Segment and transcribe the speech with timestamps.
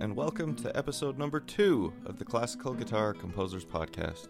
[0.00, 4.28] and welcome to episode number two of the Classical Guitar Composers Podcast,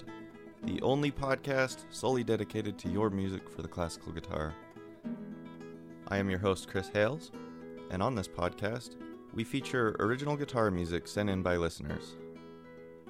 [0.63, 4.55] the only podcast solely dedicated to your music for the classical guitar.
[6.09, 7.33] I am your host, Chris Hales,
[7.91, 8.97] and on this podcast,
[9.35, 12.17] we feature original guitar music sent in by listeners.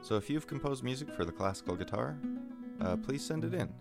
[0.02, 2.18] So if you've composed music for the classical guitar,
[2.80, 3.72] uh, please send it in.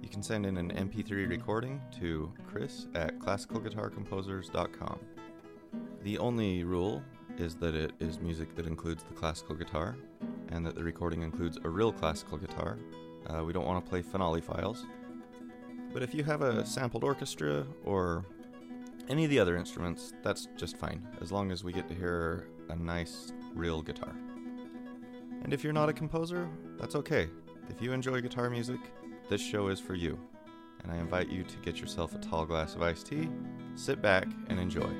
[0.00, 4.98] You can send in an MP3 recording to chris at classicalguitarcomposers.com.
[6.02, 7.02] The only rule
[7.38, 9.96] is that it is music that includes the classical guitar,
[10.48, 12.78] and that the recording includes a real classical guitar.
[13.28, 14.86] Uh, we don't want to play finale files.
[15.92, 18.24] But if you have a sampled orchestra or
[19.08, 22.48] any of the other instruments, that's just fine, as long as we get to hear
[22.68, 24.14] a nice, real guitar.
[25.42, 27.28] And if you're not a composer, that's okay.
[27.68, 28.80] If you enjoy guitar music,
[29.28, 30.18] this show is for you.
[30.82, 33.28] And I invite you to get yourself a tall glass of iced tea,
[33.74, 34.90] sit back, and enjoy.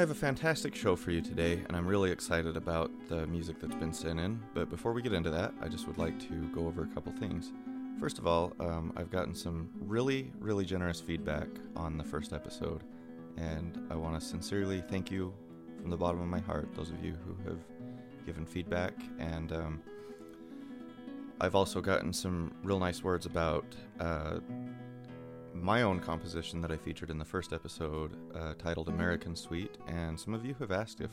[0.00, 3.60] I have a fantastic show for you today, and I'm really excited about the music
[3.60, 4.42] that's been sent in.
[4.54, 7.12] But before we get into that, I just would like to go over a couple
[7.12, 7.52] things.
[8.00, 12.82] First of all, um, I've gotten some really, really generous feedback on the first episode,
[13.36, 15.34] and I want to sincerely thank you
[15.78, 17.58] from the bottom of my heart, those of you who have
[18.24, 18.94] given feedback.
[19.18, 19.82] And um,
[21.42, 23.66] I've also gotten some real nice words about
[24.00, 24.38] uh,
[25.54, 30.18] my own composition that I featured in the first episode uh, titled American Suite, and
[30.18, 31.10] some of you have asked if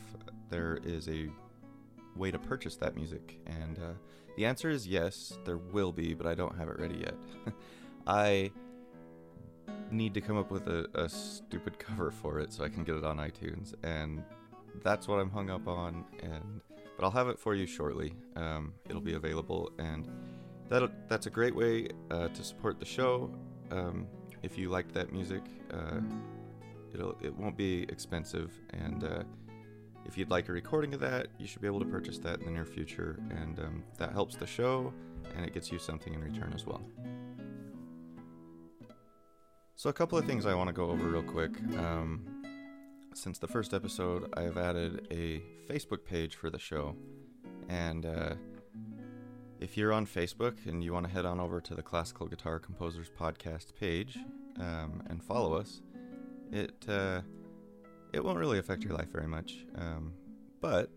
[0.50, 1.28] there is a
[2.16, 3.92] way to purchase that music, and uh,
[4.36, 7.14] the answer is yes, there will be, but I don't have it ready yet.
[8.06, 8.50] I
[9.90, 12.96] need to come up with a, a stupid cover for it so I can get
[12.96, 14.22] it on iTunes, and
[14.82, 16.04] that's what I'm hung up on.
[16.22, 16.60] And
[16.96, 18.14] but I'll have it for you shortly.
[18.36, 20.08] Um, it'll be available, and
[20.68, 23.30] that that's a great way uh, to support the show.
[23.70, 24.06] Um,
[24.42, 26.00] if you liked that music, uh,
[26.94, 29.22] it'll it won't be expensive, and uh,
[30.06, 32.46] if you'd like a recording of that, you should be able to purchase that in
[32.46, 34.92] the near future, and um, that helps the show,
[35.36, 36.82] and it gets you something in return as well.
[39.76, 41.52] So a couple of things I want to go over real quick.
[41.76, 42.42] Um,
[43.14, 46.96] since the first episode, I have added a Facebook page for the show,
[47.68, 48.34] and uh,
[49.60, 52.58] if you're on Facebook and you want to head on over to the Classical Guitar
[52.58, 54.16] Composers Podcast page
[54.58, 55.82] um, and follow us,
[56.52, 57.20] it uh,
[58.12, 59.66] it won't really affect your life very much.
[59.76, 60.12] Um,
[60.60, 60.90] but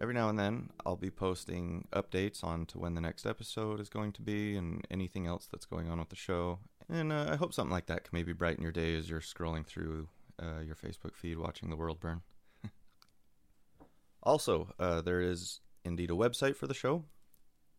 [0.00, 3.88] every now and then, I'll be posting updates on to when the next episode is
[3.88, 6.58] going to be and anything else that's going on with the show.
[6.88, 9.64] And uh, I hope something like that can maybe brighten your day as you're scrolling
[9.64, 10.08] through
[10.42, 12.22] uh, your Facebook feed watching the world burn.
[14.22, 17.04] also, uh, there is indeed a website for the show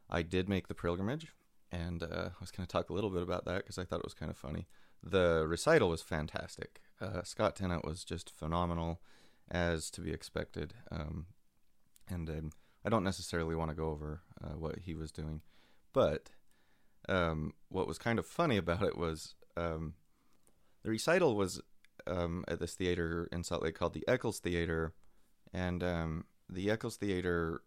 [0.08, 1.32] I did make the pilgrimage,
[1.70, 4.00] and uh, I was going to talk a little bit about that because I thought
[4.00, 4.66] it was kind of funny.
[5.02, 6.80] The recital was fantastic.
[7.00, 9.00] Uh, Scott Tennant was just phenomenal,
[9.50, 10.74] as to be expected.
[10.90, 11.26] Um,
[12.08, 12.50] and um,
[12.84, 15.42] I don't necessarily want to go over uh, what he was doing,
[15.92, 16.30] but
[17.08, 19.94] um, what was kind of funny about it was um,
[20.82, 21.60] the recital was
[22.06, 24.94] um, at this theater in Salt Lake called the Eccles Theater,
[25.52, 27.62] and um, the Eccles Theater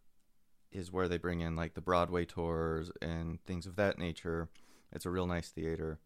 [0.71, 4.49] is where they bring in like the Broadway tours and things of that nature.
[4.91, 5.99] It's a real nice theater.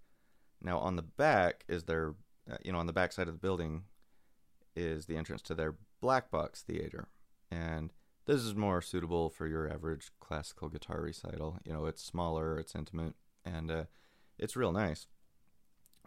[0.62, 2.16] Now on the back is their,
[2.50, 3.84] uh, you know, on the back side of the building
[4.76, 7.08] is the entrance to their Black Box Theater,
[7.52, 7.94] and
[8.26, 11.60] this is more suitable for your average classical guitar recital.
[11.64, 13.14] You know, it's smaller, it's intimate,
[13.46, 13.84] and uh,
[14.38, 15.08] it's real nice.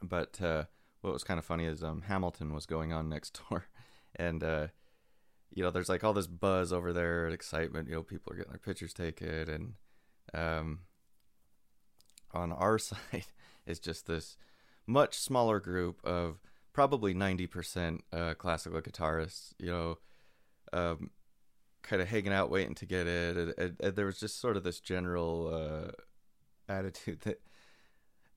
[0.02, 0.64] But uh,
[1.00, 3.66] what was kind of funny is um, Hamilton was going on next door,
[4.16, 4.68] and uh,
[5.52, 7.88] you know, there's like all this buzz over there and excitement.
[7.88, 9.74] You know, people are getting their pictures taken, and
[10.34, 10.80] um,
[12.32, 13.26] on our side
[13.66, 14.36] is just this
[14.86, 16.40] much smaller group of
[16.72, 19.98] probably 90% uh, classical guitarists, you know,
[20.72, 21.10] um,
[21.82, 23.36] kind of hanging out waiting to get it.
[23.36, 27.40] And, and, and, there was just sort of this general uh, attitude that,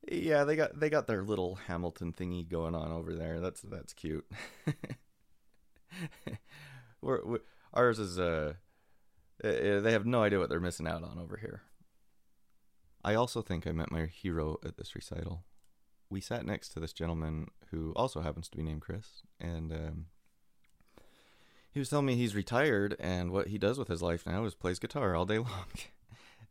[0.09, 3.39] yeah, they got they got their little Hamilton thingy going on over there.
[3.39, 4.25] That's that's cute.
[7.01, 7.39] we're, we're,
[7.73, 8.53] ours is uh,
[9.41, 11.61] they have no idea what they're missing out on over here.
[13.03, 15.43] I also think I met my hero at this recital.
[16.09, 20.05] We sat next to this gentleman who also happens to be named Chris, and um,
[21.71, 24.55] he was telling me he's retired and what he does with his life now is
[24.55, 25.65] plays guitar all day long.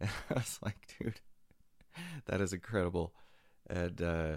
[0.01, 1.21] and I was like, dude,
[2.27, 3.13] that is incredible.
[3.71, 4.37] And uh,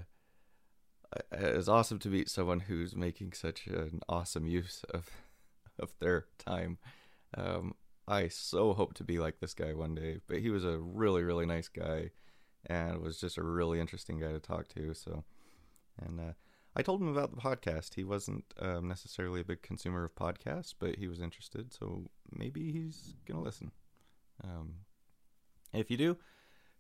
[1.32, 5.10] it's awesome to meet someone who's making such an awesome use of
[5.80, 6.78] of their time.
[7.36, 7.74] Um,
[8.08, 10.20] I so hope to be like this guy one day.
[10.28, 12.12] But he was a really, really nice guy,
[12.68, 14.94] and was just a really interesting guy to talk to.
[14.94, 15.24] So,
[16.00, 16.34] and uh,
[16.76, 17.96] I told him about the podcast.
[17.96, 21.74] He wasn't um, necessarily a big consumer of podcasts, but he was interested.
[21.74, 23.72] So maybe he's gonna listen.
[24.44, 24.76] Um,
[25.74, 26.18] if you do,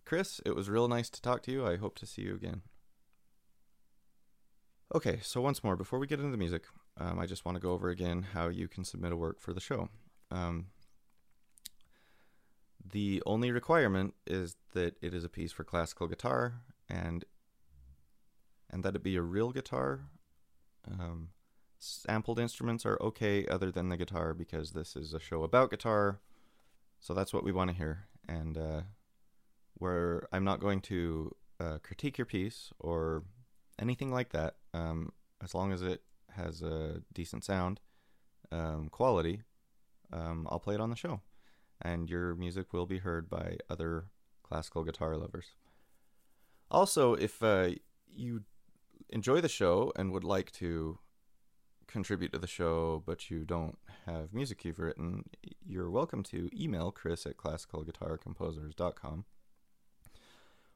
[0.05, 1.65] Chris, it was real nice to talk to you.
[1.65, 2.61] I hope to see you again.
[4.93, 6.65] Okay, so once more, before we get into the music,
[6.97, 9.53] um, I just want to go over again how you can submit a work for
[9.53, 9.89] the show.
[10.29, 10.67] Um,
[12.91, 17.23] the only requirement is that it is a piece for classical guitar and
[18.69, 20.01] and that it be a real guitar.
[20.89, 21.29] Um,
[21.79, 26.19] sampled instruments are okay other than the guitar because this is a show about guitar.
[26.99, 28.07] So that's what we want to hear.
[28.27, 28.81] And uh,
[29.83, 33.23] where I'm not going to uh, critique your piece or
[33.77, 35.11] anything like that, um,
[35.43, 36.01] as long as it
[36.31, 37.81] has a decent sound
[38.49, 39.41] um, quality,
[40.13, 41.19] um, I'll play it on the show
[41.81, 44.05] and your music will be heard by other
[44.41, 45.47] classical guitar lovers.
[46.71, 47.71] Also, if uh,
[48.15, 48.43] you
[49.09, 50.97] enjoy the show and would like to
[51.87, 55.25] contribute to the show, but you don't have music you've written,
[55.65, 59.25] you're welcome to email Chris at classicalguitarcomposers.com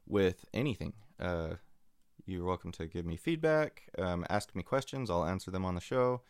[0.08, 0.94] with anything.
[1.20, 1.54] Uh,
[2.26, 5.80] you're welcome to give me feedback, um, ask me questions, I'll answer them on the
[5.80, 6.22] show.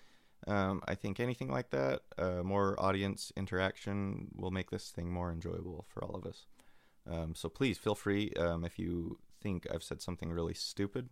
[0.46, 5.32] Um, I think anything like that, uh, more audience interaction will make this thing more
[5.32, 6.46] enjoyable for all of us.
[7.10, 11.08] Um, so please feel free um, if you think I've said something really stupid,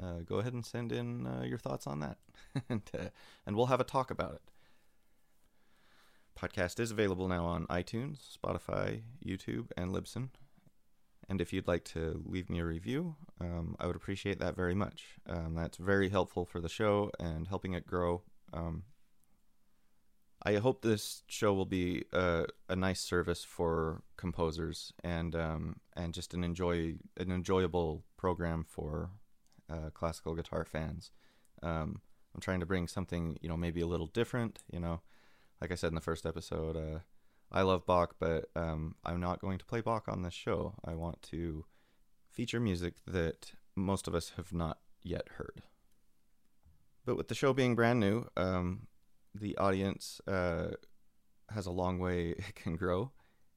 [0.00, 2.18] uh, go ahead and send in uh, your thoughts on that,
[2.68, 3.08] and uh,
[3.46, 4.42] and we'll have a talk about it.
[6.38, 10.28] Podcast is available now on iTunes, Spotify, YouTube, and Libsyn.
[11.28, 14.74] And if you'd like to leave me a review, um, I would appreciate that very
[14.74, 15.18] much.
[15.28, 18.22] Um, that's very helpful for the show and helping it grow
[18.52, 18.84] um,
[20.42, 26.14] I hope this show will be a, a nice service for composers and um, and
[26.14, 29.10] just an enjoy an enjoyable program for
[29.68, 31.10] uh, classical guitar fans.
[31.62, 32.00] Um,
[32.34, 34.60] I'm trying to bring something you know maybe a little different.
[34.72, 35.00] You know,
[35.60, 37.00] like I said in the first episode, uh,
[37.50, 40.74] I love Bach, but um, I'm not going to play Bach on this show.
[40.84, 41.64] I want to
[42.30, 45.62] feature music that most of us have not yet heard.
[47.06, 48.88] But with the show being brand new, um,
[49.34, 50.72] the audience uh,
[51.50, 53.12] has a long way it can grow.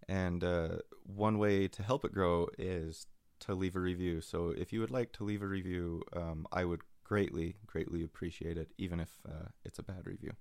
[0.08, 3.08] And uh, one way to help it grow is
[3.42, 4.22] to leave a review.
[4.22, 8.58] So if you would like to leave a review, um, I would greatly, greatly appreciate
[8.58, 10.32] it, even if uh, it's a bad review.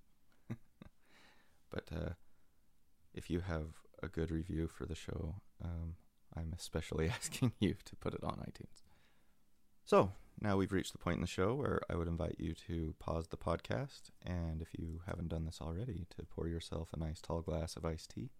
[1.70, 2.10] but uh,
[3.14, 3.66] if you have
[4.02, 5.94] a good review for the show, um,
[6.36, 8.82] I'm especially asking you to put it on iTunes.
[9.84, 12.94] So, now we've reached the point in the show where I would invite you to
[12.98, 17.20] pause the podcast, and if you haven't done this already, to pour yourself a nice
[17.20, 18.30] tall glass of iced tea,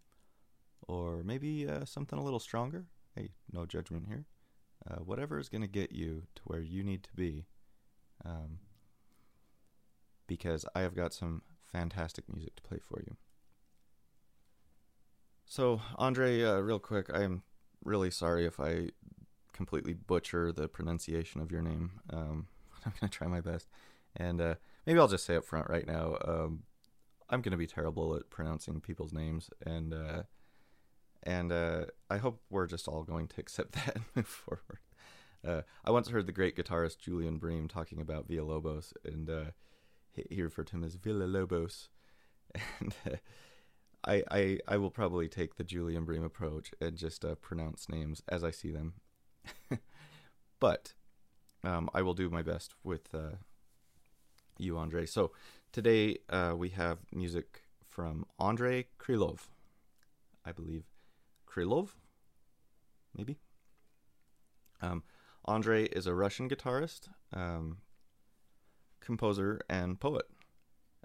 [0.86, 2.86] or maybe uh, something a little stronger.
[3.14, 4.26] Hey, no judgment here.
[4.88, 7.44] Uh, whatever is going to get you to where you need to be,
[8.24, 8.60] um,
[10.26, 13.16] because I have got some fantastic music to play for you.
[15.50, 17.42] So, Andre, uh, real quick, I am
[17.84, 18.90] really sorry if I
[19.52, 21.90] completely butcher the pronunciation of your name.
[22.08, 22.46] Um,
[22.86, 23.68] I'm gonna try my best,
[24.14, 24.54] and uh,
[24.86, 26.18] maybe I'll just say up front right now.
[26.24, 26.62] Um,
[27.28, 30.22] I'm gonna be terrible at pronouncing people's names, and uh,
[31.24, 34.78] and uh, I hope we're just all going to accept that and move forward.
[35.44, 39.44] Uh, I once heard the great guitarist Julian Bream talking about Villalobos, and uh,
[40.12, 41.88] he, referred to him as Villalobos,
[42.78, 42.94] and
[44.04, 48.42] I, I I will probably take the Julian Bream approach and just pronounce names as
[48.42, 48.94] I see them
[50.60, 50.94] but
[51.64, 53.36] um, I will do my best with uh,
[54.58, 55.06] you, Andre.
[55.06, 55.32] So
[55.72, 59.48] today uh, we have music from Andre Krylov,
[60.44, 60.84] I believe.
[61.48, 61.90] Krylov,
[63.16, 63.38] maybe.
[64.80, 65.02] Um,
[65.44, 67.78] Andre is a Russian guitarist, um,
[69.00, 70.26] composer, and poet.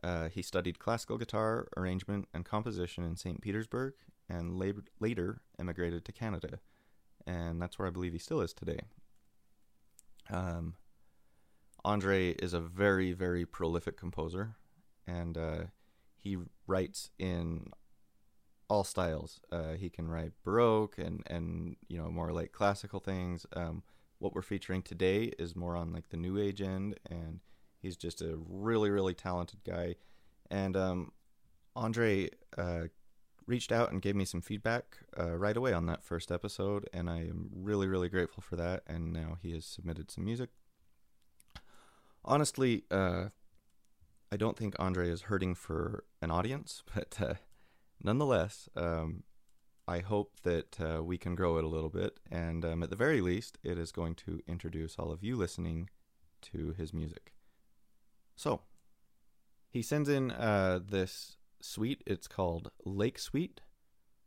[0.06, 3.42] Uh, he studied classical guitar, arrangement, and composition in St.
[3.42, 3.94] Petersburg
[4.30, 6.60] and lab- later emigrated to Canada.
[7.26, 8.82] And that's where I believe he still is today.
[10.30, 10.76] Um,
[11.84, 14.58] Andre is a very, very prolific composer,
[15.08, 15.64] and uh,
[16.16, 17.72] he writes in
[18.70, 19.40] all styles.
[19.52, 23.46] Uh, he can write baroque and and you know more like classical things.
[23.54, 23.82] Um,
[24.20, 27.40] what we're featuring today is more on like the new age end, and
[27.86, 29.96] he's just a really really talented guy.
[30.50, 31.12] And um,
[31.76, 32.86] Andre uh,
[33.46, 37.10] reached out and gave me some feedback uh, right away on that first episode, and
[37.10, 38.84] I am really really grateful for that.
[38.88, 40.50] And now he has submitted some music.
[42.24, 43.26] Honestly, uh,
[44.32, 47.34] I don't think Andre is hurting for an audience, but uh,
[48.04, 49.24] nonetheless, um,
[49.88, 52.20] I hope that uh, we can grow it a little bit.
[52.32, 55.92] And um, at the very least, it is going to introduce all of you listening
[56.42, 57.35] to his music.
[58.36, 58.62] So,
[59.70, 62.04] he sends in uh, this suite.
[62.06, 63.62] It's called Lake Suite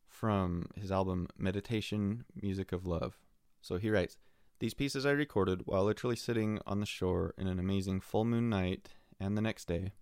[0.07, 3.19] from his album Meditation Music of Love.
[3.61, 4.19] So he writes
[4.59, 8.49] These pieces I recorded while literally sitting on the shore in an amazing full moon
[8.49, 9.93] night and the next day.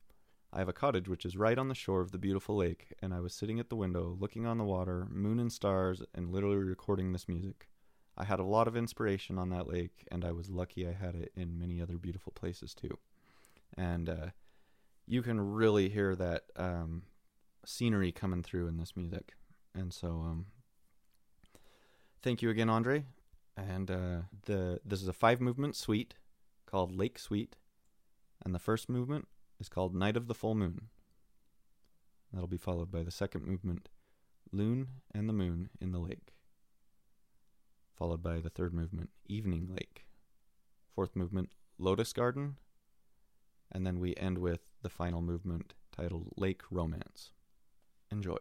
[0.53, 3.13] I have a cottage which is right on the shore of the beautiful lake, and
[3.13, 6.57] I was sitting at the window, looking on the water, moon and stars, and literally
[6.57, 7.69] recording this music.
[8.17, 11.15] I had a lot of inspiration on that lake, and I was lucky I had
[11.15, 12.99] it in many other beautiful places too.
[13.77, 14.27] And uh,
[15.07, 17.03] you can really hear that um,
[17.65, 19.35] scenery coming through in this music.
[19.75, 20.47] And so, um,
[22.23, 23.05] thank you again, Andre.
[23.57, 26.15] And uh, the this is a five movement suite
[26.67, 27.57] called Lake Suite,
[28.45, 29.29] and the first movement
[29.59, 30.89] is called Night of the Full Moon.
[32.33, 33.89] That'll be followed by the second movement,
[34.53, 36.35] Loon and the Moon in the Lake,
[37.95, 40.07] followed by the third movement, Evening Lake,
[40.95, 42.57] fourth movement, Lotus Garden,
[43.73, 47.31] and then we end with the final movement titled Lake Romance.
[48.11, 48.37] Enjoy.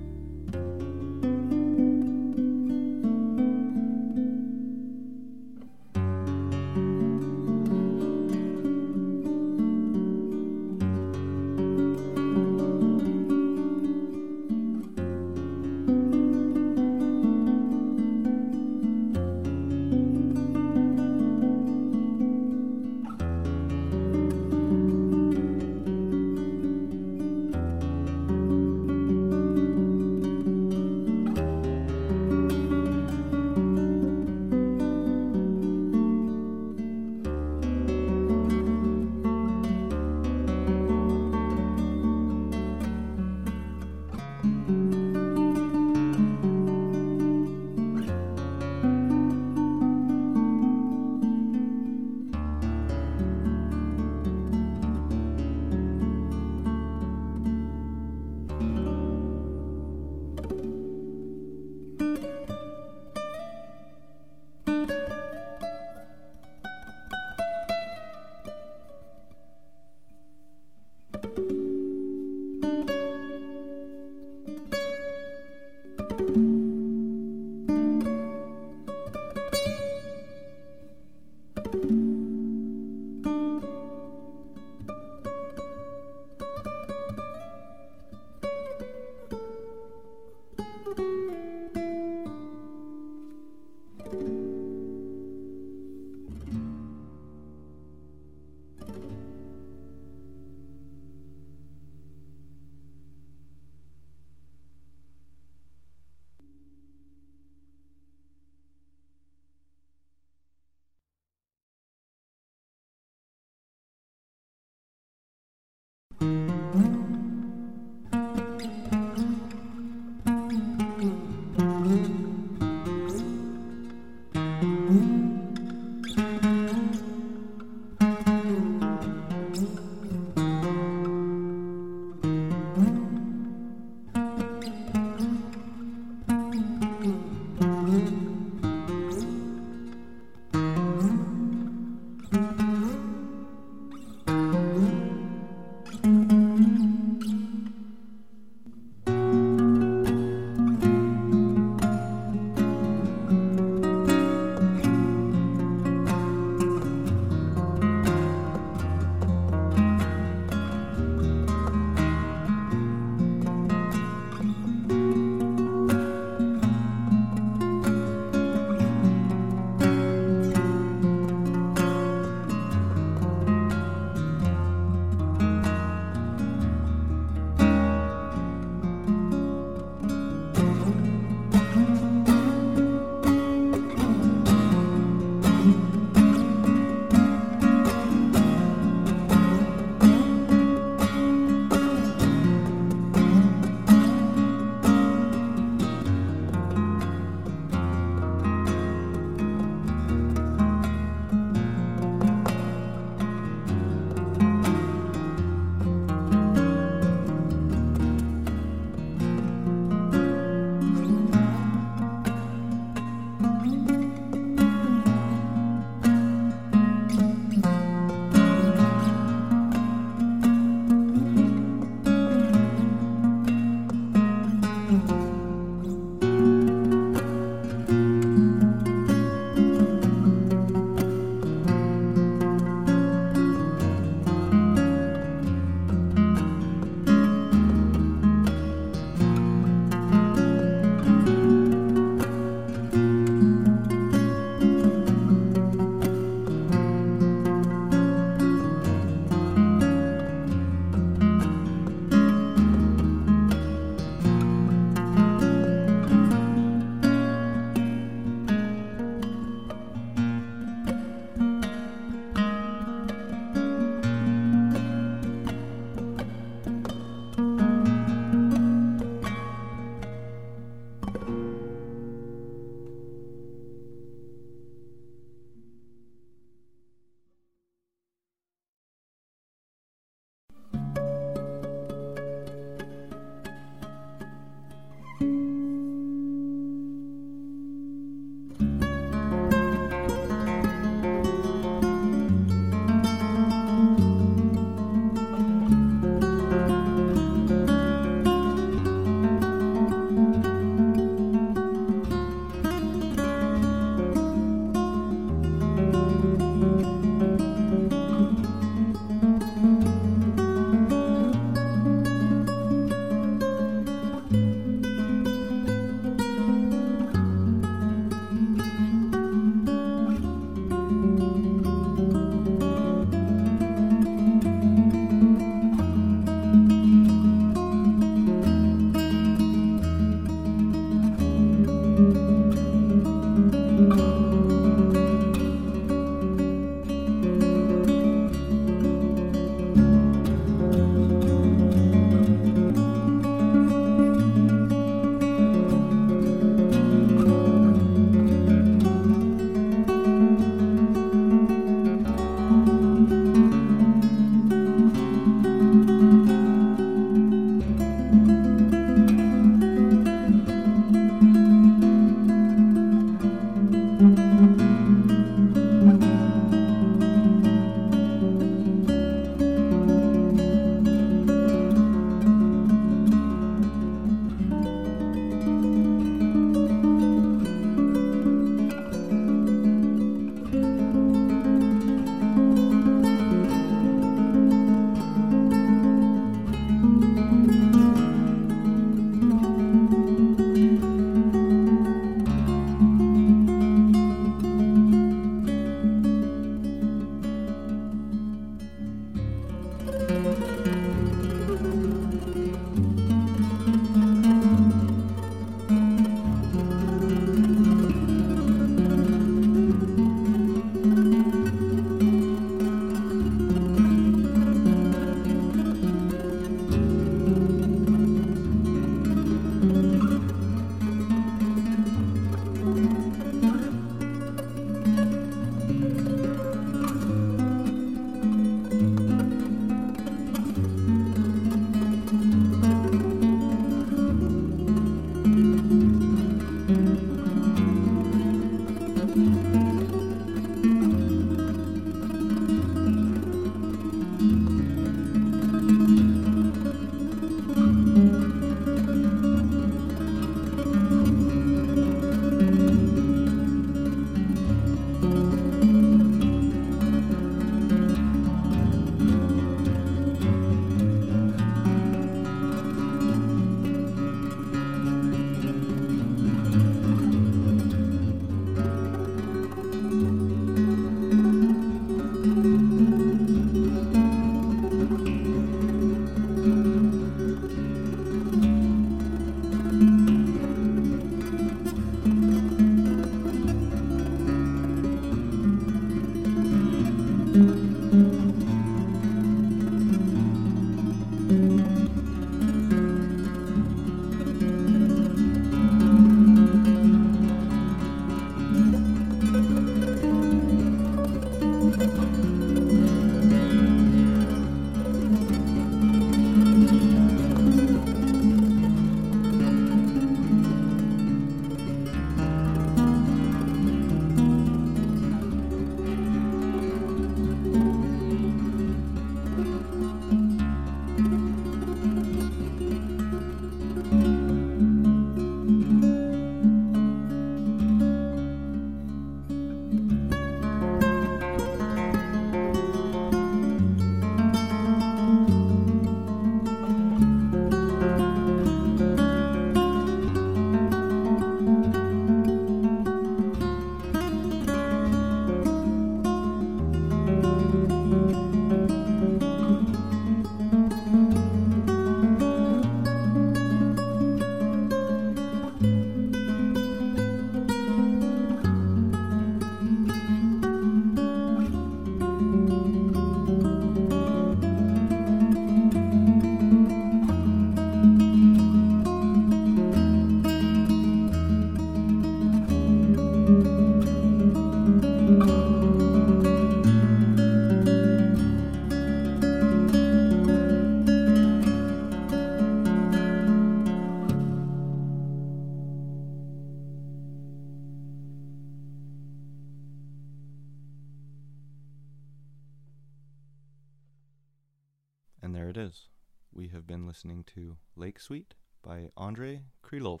[596.90, 598.34] Listening to Lake Suite
[598.64, 600.00] by Andre Krylov.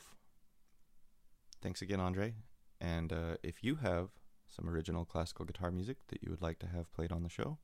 [1.62, 2.34] Thanks again, Andre.
[2.80, 4.08] And uh, if you have
[4.48, 7.58] some original classical guitar music that you would like to have played on the show,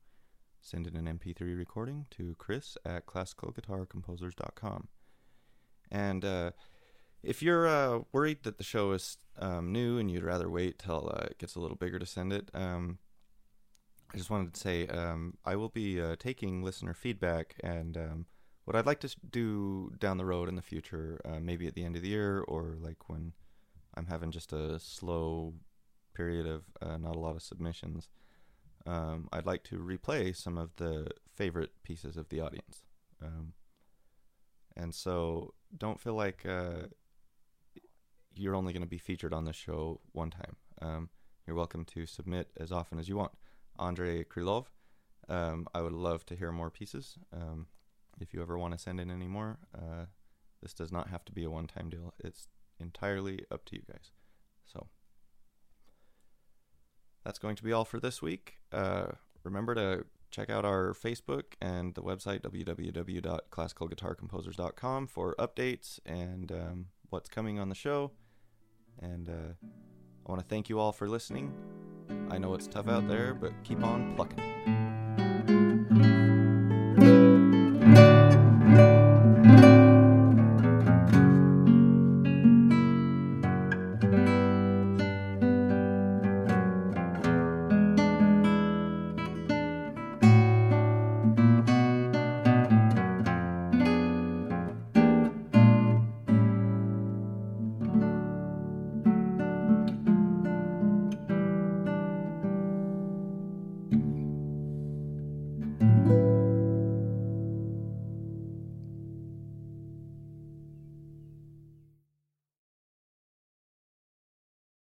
[0.61, 4.87] send in an MP3 recording to chris at classicalguitarcomposers.com.
[5.91, 6.51] And uh,
[7.21, 11.11] if you're uh, worried that the show is um, new and you'd rather wait till
[11.13, 12.99] uh, it gets a little bigger to send it, um,
[14.13, 18.25] I just wanted to say um, I will be uh, taking listener feedback, and um,
[18.67, 21.85] what I'd like to do down the road in the future, uh, maybe at the
[21.85, 23.31] end of the year or like when
[23.95, 25.53] I'm having just a slow
[26.13, 28.09] period of uh, not a lot of submissions,
[28.85, 32.83] um, I'd like to replay some of the favorite pieces of the audience.
[33.23, 33.53] Um,
[34.75, 36.87] and so don't feel like uh,
[38.35, 40.57] you're only going to be featured on the show one time.
[40.81, 41.09] Um,
[41.47, 43.31] you're welcome to submit as often as you want.
[43.79, 44.65] Andre Krylov.
[45.29, 47.17] Um, I would love to hear more pieces.
[47.31, 47.67] Um,
[48.19, 50.05] if you ever want to send in any more, uh,
[50.61, 52.13] this does not have to be a one time deal.
[52.19, 52.47] It's
[52.79, 54.11] entirely up to you guys.
[54.65, 54.87] So
[57.23, 58.59] that's going to be all for this week.
[58.71, 59.07] Uh,
[59.43, 67.29] remember to check out our Facebook and the website www.classicalguitarcomposers.com for updates and um, what's
[67.29, 68.11] coming on the show.
[68.99, 69.53] And uh,
[70.25, 71.53] I want to thank you all for listening.
[72.29, 74.86] I know it's tough out there, but keep on plucking.